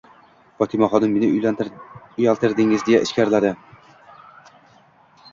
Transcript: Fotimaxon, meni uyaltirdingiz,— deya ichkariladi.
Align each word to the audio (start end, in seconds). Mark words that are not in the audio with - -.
Fotimaxon, 0.61 1.03
meni 1.17 1.27
uyaltirdingiz,— 2.21 2.85
deya 2.87 3.01
ichkariladi. 3.09 3.53